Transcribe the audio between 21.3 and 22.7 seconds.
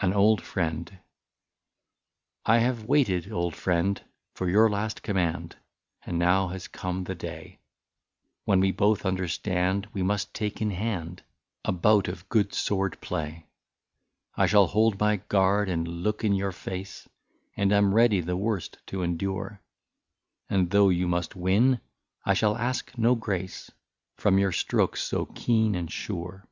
win, I shall